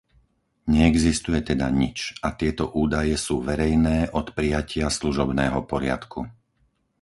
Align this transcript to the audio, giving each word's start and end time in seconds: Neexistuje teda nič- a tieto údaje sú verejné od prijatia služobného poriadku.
Neexistuje 0.75 1.39
teda 1.49 1.67
nič- 1.81 1.97
a 2.27 2.33
tieto 2.39 2.65
údaje 2.83 3.13
sú 3.25 3.35
verejné 3.49 3.97
od 4.19 4.27
prijatia 4.37 4.87
služobného 4.99 5.59
poriadku. 5.71 6.19